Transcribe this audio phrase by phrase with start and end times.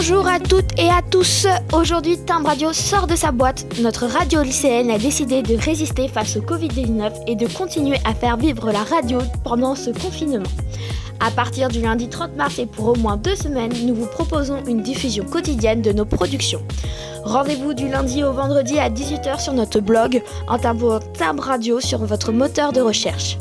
[0.00, 1.46] Bonjour à toutes et à tous.
[1.74, 3.66] Aujourd'hui, Timbre Radio sort de sa boîte.
[3.80, 8.38] Notre radio lycéenne a décidé de résister face au Covid-19 et de continuer à faire
[8.38, 10.48] vivre la radio pendant ce confinement.
[11.20, 14.64] À partir du lundi 30 mars et pour au moins deux semaines, nous vous proposons
[14.66, 16.62] une diffusion quotidienne de nos productions.
[17.24, 21.98] Rendez-vous du lundi au vendredi à 18h sur notre blog en tapant Timbre Radio sur
[21.98, 23.36] votre moteur de recherche.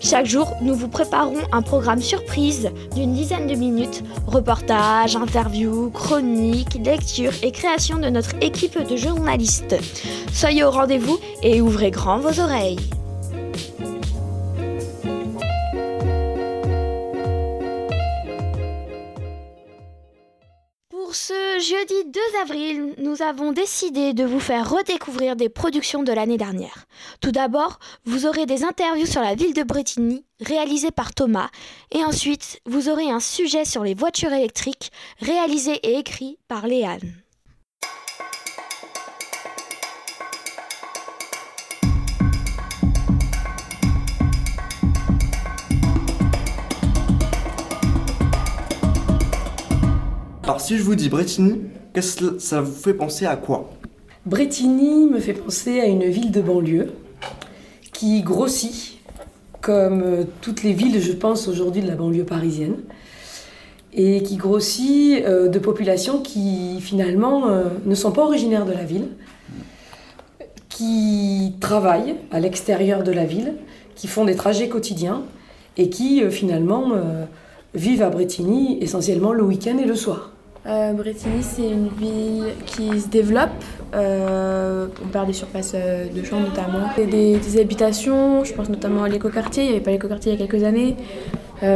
[0.00, 6.78] Chaque jour, nous vous préparons un programme surprise d'une dizaine de minutes, reportages, interviews, chroniques,
[6.82, 9.76] lectures et création de notre équipe de journalistes.
[10.32, 12.78] Soyez au rendez-vous et ouvrez grand vos oreilles.
[21.60, 26.86] Jeudi 2 avril, nous avons décidé de vous faire redécouvrir des productions de l'année dernière.
[27.20, 31.50] Tout d'abord, vous aurez des interviews sur la ville de Bretigny, réalisées par Thomas,
[31.90, 37.14] et ensuite, vous aurez un sujet sur les voitures électriques, réalisé et écrit par Léane.
[50.48, 51.60] Alors si je vous dis Bretigny,
[52.38, 53.68] ça vous fait penser à quoi?
[54.24, 56.94] Bretigny me fait penser à une ville de banlieue
[57.92, 58.98] qui grossit,
[59.60, 62.76] comme euh, toutes les villes, je pense, aujourd'hui de la banlieue parisienne,
[63.92, 68.84] et qui grossit euh, de populations qui, finalement, euh, ne sont pas originaires de la
[68.84, 69.08] ville,
[70.70, 73.52] qui travaillent à l'extérieur de la ville,
[73.96, 75.24] qui font des trajets quotidiens,
[75.76, 76.92] et qui, finalement,
[77.74, 80.32] vivent à Bretigny essentiellement le week-end et le soir.
[80.68, 83.48] Euh, Bretigny, c'est une ville qui se développe.
[83.94, 86.90] Euh, on perd des surfaces euh, de champs notamment.
[86.98, 89.62] Et des, des habitations, je pense notamment à l'écoquartier.
[89.62, 90.94] Il n'y avait pas l'écoquartier il y a quelques années.
[91.62, 91.68] Il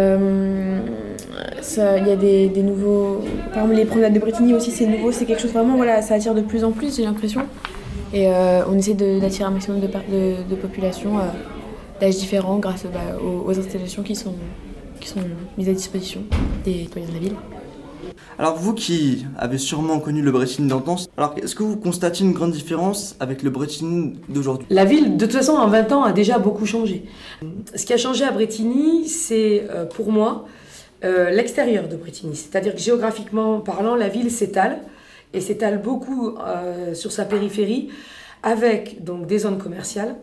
[2.06, 3.22] y a des, nouveaux.
[3.54, 5.10] Par exemple, les promenades de Bretigny aussi, c'est nouveau.
[5.10, 7.42] C'est quelque chose vraiment, voilà, ça attire de plus en plus, j'ai l'impression.
[8.12, 11.12] Et on essaie d'attirer un maximum de, de, de population
[11.98, 14.34] d'âges différents grâce bah, aux, aux installations qui sont,
[15.00, 15.20] qui sont
[15.56, 16.20] mises à disposition
[16.64, 17.36] des citoyens de la ville.
[18.38, 22.32] Alors vous qui avez sûrement connu le Bretigny d'antan, alors est-ce que vous constatez une
[22.32, 24.66] grande différence avec le Bretigny d'aujourd'hui?
[24.70, 27.04] La ville, de toute façon, en 20 ans, a déjà beaucoup changé.
[27.74, 30.46] Ce qui a changé à Bretigny, c'est euh, pour moi
[31.04, 32.36] euh, l'extérieur de Bretigny.
[32.36, 34.78] C'est-à-dire que géographiquement parlant, la ville s'étale
[35.32, 37.90] et s'étale beaucoup euh, sur sa périphérie
[38.42, 40.16] avec donc des zones commerciales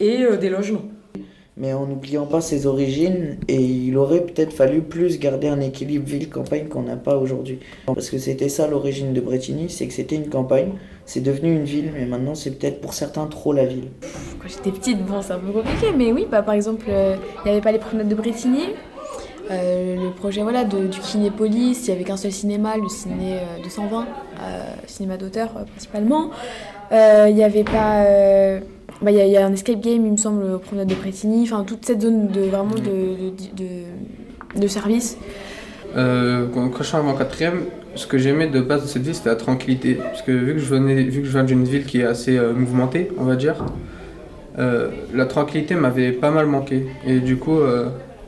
[0.00, 0.84] et des logements.
[1.56, 6.06] Mais en n'oubliant pas ses origines, et il aurait peut-être fallu plus garder un équilibre
[6.06, 7.60] ville-campagne qu'on n'a pas aujourd'hui.
[7.86, 10.72] Parce que c'était ça l'origine de Bretigny, c'est que c'était une campagne,
[11.06, 13.88] c'est devenu une ville, mais maintenant c'est peut-être pour certains trop la ville.
[14.40, 17.48] Quand j'étais petite, bon, c'est un peu compliqué, mais oui, bah, par exemple, euh, il
[17.48, 18.64] n'y avait pas les promenades de Bretigny.
[19.48, 23.34] Euh, le projet voilà, de, du Kinépolis, il n'y avait qu'un seul cinéma, le ciné
[23.34, 24.04] euh, 220,
[24.40, 26.30] euh, cinéma d'auteur euh, principalement.
[26.92, 28.04] Euh, Il n'y avait pas.
[29.00, 30.94] Euh, bah, Il y, a- il un escape game, il me semble, aux promenades de
[30.94, 35.16] Bretigny, enfin toute cette zone de, vraiment de, de, de, de service.
[35.96, 37.60] Euh, quand je suis arrivé en quatrième,
[37.94, 39.94] ce que j'aimais de base de cette ville, c'était la tranquillité.
[39.94, 42.36] Parce que vu que je, venais, vu que je viens d'une ville qui est assez
[42.36, 43.64] euh, mouvementée, on va dire,
[44.58, 46.86] euh, la tranquillité m'avait pas mal manqué.
[47.06, 47.58] Et du coup,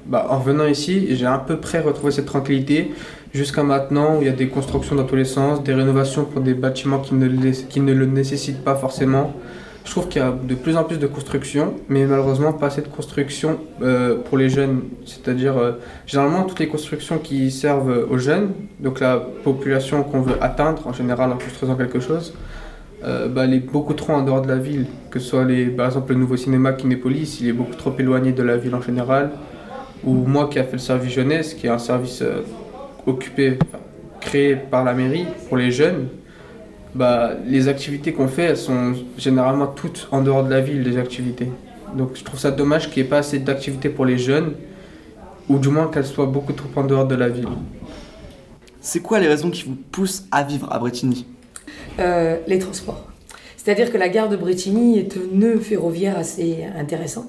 [0.06, 2.92] bah, en venant ici, j'ai à peu près retrouvé cette tranquillité
[3.34, 6.40] jusqu'à maintenant où il y a des constructions dans tous les sens, des rénovations pour
[6.40, 9.34] des bâtiments qui ne, qui ne le nécessitent pas forcément.
[9.84, 12.82] Je trouve qu'il y a de plus en plus de constructions, mais malheureusement pas assez
[12.82, 14.82] de constructions euh, pour les jeunes.
[15.06, 15.72] C'est-à-dire, euh,
[16.06, 20.92] généralement, toutes les constructions qui servent aux jeunes, donc la population qu'on veut atteindre en
[20.92, 22.34] général en construisant quelque chose,
[23.02, 24.86] euh, bah, elle est beaucoup trop en dehors de la ville.
[25.10, 28.32] Que ce soit les, par exemple le nouveau cinéma Kinépolis, il est beaucoup trop éloigné
[28.32, 29.30] de la ville en général.
[30.04, 32.22] Ou moi qui a fait le service jeunesse, qui est un service
[33.06, 33.58] occupé,
[34.20, 36.08] créé par la mairie pour les jeunes,
[36.94, 40.96] bah, les activités qu'on fait, elles sont généralement toutes en dehors de la ville, les
[40.98, 41.50] activités.
[41.96, 44.52] Donc je trouve ça dommage qu'il n'y ait pas assez d'activités pour les jeunes,
[45.48, 47.48] ou du moins qu'elles soient beaucoup trop en dehors de la ville.
[48.80, 51.26] C'est quoi les raisons qui vous poussent à vivre à Bretigny?
[51.98, 53.08] Euh, les transports.
[53.56, 57.28] C'est-à-dire que la gare de Bretigny est un nœud ferroviaire assez intéressant.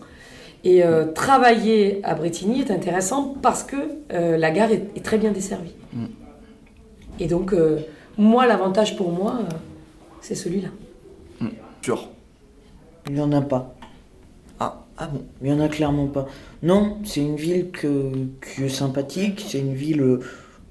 [0.63, 3.75] Et euh, travailler à Bretigny est intéressant parce que
[4.11, 5.73] euh, la gare est, est très bien desservie.
[5.93, 6.05] Mm.
[7.19, 7.79] Et donc, euh,
[8.19, 9.55] moi, l'avantage pour moi, euh,
[10.19, 10.67] c'est celui-là.
[11.81, 12.09] Sûr.
[13.07, 13.73] Il n'y en a pas.
[14.59, 16.27] Ah, ah bon Il n'y en a clairement pas.
[16.61, 18.11] Non, c'est une ville que,
[18.43, 20.19] qui est sympathique, c'est une ville euh,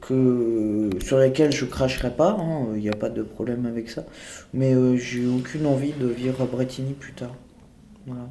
[0.02, 2.36] que, sur lesquels je cracherai pas,
[2.74, 4.04] il n'y a pas de problème avec ça.
[4.52, 7.34] Mais euh, j'ai aucune envie de vivre à Bretigny plus tard.
[8.06, 8.28] Voilà.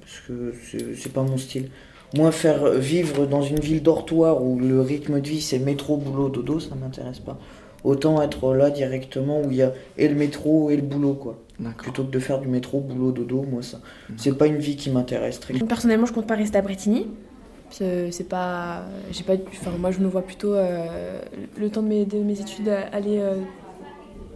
[0.00, 0.54] Parce que
[0.96, 1.68] c'est pas mon style.
[2.14, 6.30] Moi, faire vivre dans une ville dortoir où le rythme de vie c'est métro, boulot,
[6.30, 7.38] dodo, ça m'intéresse pas.
[7.84, 11.38] Autant être là directement où il y a et le métro et le boulot, quoi.
[11.76, 13.80] Plutôt que de faire du métro, boulot, dodo, moi ça.
[14.16, 17.06] C'est pas une vie qui m'intéresse très Personnellement, je compte pas rester à Bretigny.
[17.70, 18.84] C'est pas.
[19.10, 19.34] J'ai pas.
[19.48, 21.20] Enfin, moi, je me vois plutôt euh,
[21.56, 23.18] le temps de mes, de mes études aller.
[23.18, 23.36] Euh,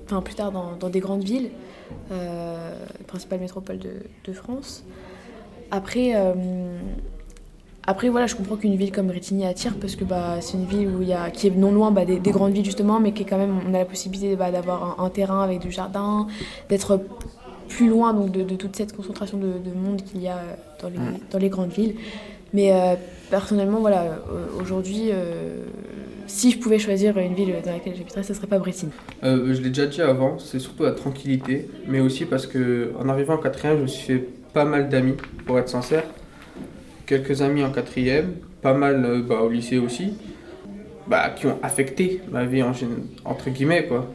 [0.04, 1.50] enfin, plus tard dans, dans, des grandes villes,
[2.12, 2.74] euh,
[3.06, 3.92] principales métropoles de,
[4.24, 4.84] de France.
[5.70, 6.14] Après.
[7.88, 10.88] Après, voilà, je comprends qu'une ville comme Bretigny attire parce que bah, c'est une ville
[10.88, 13.22] où il y a, qui est non loin bah, des, grandes villes justement, mais qui
[13.22, 16.26] est quand même, on a la possibilité bah, d'avoir un, terrain avec du jardin,
[16.68, 17.00] d'être
[17.66, 20.38] plus loin donc, de, toute cette concentration de, monde qu'il y a
[20.82, 20.98] dans les,
[21.30, 21.94] dans les, grandes villes.
[22.52, 22.94] Mais euh,
[23.30, 25.56] personnellement, voilà, euh, aujourd'hui, euh,
[26.26, 28.92] si je pouvais choisir une ville dans laquelle j'habiterais, ce serait pas Bretigny.
[29.22, 33.36] je l'ai déjà dit avant, c'est surtout la tranquillité, mais aussi parce que en arrivant
[33.36, 35.14] en quatrième, je me suis fait pas mal d'amis,
[35.46, 36.04] pour être sincère
[37.08, 40.12] quelques amis en quatrième, pas mal euh, bah, au lycée aussi,
[41.06, 42.72] bah, qui ont affecté ma vie en,
[43.24, 44.12] entre guillemets quoi.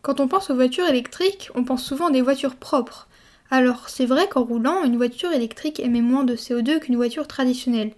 [0.00, 3.06] Quand on pense aux voitures électriques, on pense souvent des voitures propres.
[3.50, 7.92] Alors c'est vrai qu'en roulant, une voiture électrique émet moins de CO2 qu'une voiture traditionnelle.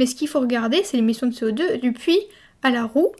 [0.00, 2.22] Mais ce qu'il faut regarder, c'est l'émission de CO2 du puits
[2.62, 3.12] à la roue,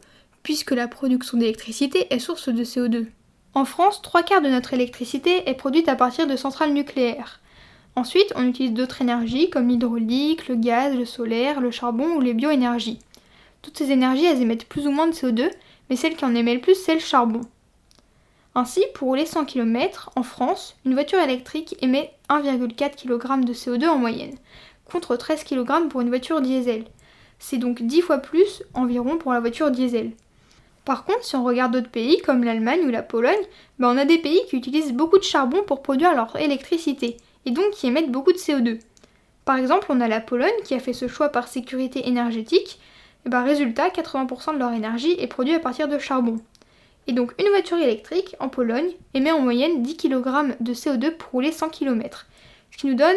[0.43, 3.09] puisque la production d'électricité est source de CO2.
[3.53, 7.41] En France, trois quarts de notre électricité est produite à partir de centrales nucléaires.
[7.97, 12.33] Ensuite, on utilise d'autres énergies comme l'hydraulique, le gaz, le solaire, le charbon ou les
[12.33, 13.01] bioénergies.
[13.61, 15.51] Toutes ces énergies, elles émettent plus ou moins de CO2,
[15.91, 17.43] mais celle qui en émet le plus, c'est le charbon.
[18.55, 23.87] Ainsi, pour rouler 100 km, en France, une voiture électrique émet 1,4 kg de CO2
[23.87, 24.37] en moyenne,
[24.91, 26.85] contre 13 kg pour une voiture diesel.
[27.39, 30.13] C'est donc 10 fois plus environ pour la voiture diesel.
[30.85, 33.35] Par contre, si on regarde d'autres pays comme l'Allemagne ou la Pologne,
[33.79, 37.17] ben on a des pays qui utilisent beaucoup de charbon pour produire leur électricité,
[37.47, 38.79] et donc qui émettent beaucoup de CO2.
[39.45, 42.81] Par exemple, on a la Pologne qui a fait ce choix par sécurité énergétique,
[43.27, 46.37] et ben résultat, 80% de leur énergie est produite à partir de charbon.
[47.07, 51.31] Et donc une voiture électrique en Pologne émet en moyenne 10 kg de CO2 pour
[51.33, 52.27] rouler 100 km,
[52.71, 53.17] ce qui nous donne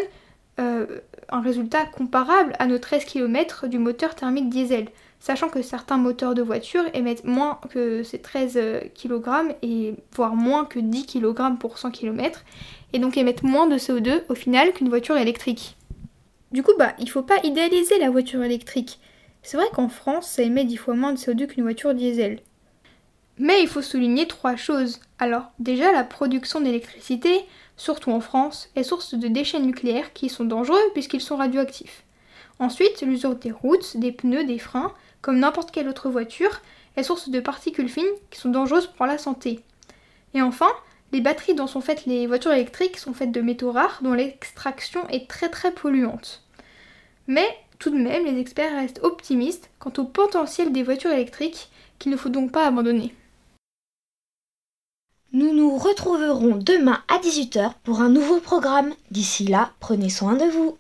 [0.60, 4.88] euh, un résultat comparable à nos 13 km du moteur thermique diesel,
[5.20, 10.36] sachant que certains moteurs de voiture émettent moins que ces 13 euh, kg et voire
[10.36, 12.44] moins que 10 kg pour 100 km,
[12.94, 15.76] et donc émettent moins de CO2 au final qu'une voiture électrique.
[16.52, 19.00] Du coup, bah, il faut pas idéaliser la voiture électrique.
[19.42, 22.40] C'est vrai qu'en France, ça émet 10 fois moins de CO2 qu'une voiture diesel.
[23.40, 25.00] Mais il faut souligner trois choses.
[25.24, 27.46] Alors, déjà, la production d'électricité,
[27.78, 32.04] surtout en France, est source de déchets nucléaires qui sont dangereux puisqu'ils sont radioactifs.
[32.60, 34.92] Ensuite, l'usure des routes, des pneus, des freins,
[35.22, 36.60] comme n'importe quelle autre voiture,
[36.98, 39.62] est source de particules fines qui sont dangereuses pour la santé.
[40.34, 40.68] Et enfin,
[41.14, 45.08] les batteries dont sont faites les voitures électriques sont faites de métaux rares dont l'extraction
[45.08, 46.44] est très très polluante.
[47.28, 47.48] Mais
[47.80, 52.18] tout de même, les experts restent optimistes quant au potentiel des voitures électriques qu'il ne
[52.18, 53.16] faut donc pas abandonner.
[55.36, 58.94] Nous nous retrouverons demain à 18h pour un nouveau programme.
[59.10, 60.78] D'ici là, prenez soin de vous.